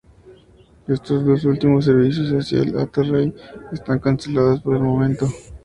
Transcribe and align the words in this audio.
Estos 0.87 1.23
dos 1.23 1.45
últimos 1.45 1.85
servicios 1.85 2.31
hacia 2.31 2.63
Hato 2.81 3.03
Rey 3.03 3.31
están 3.71 3.99
cancelados 3.99 4.59
por 4.61 4.75
el 4.77 4.81
momento. 4.81 5.27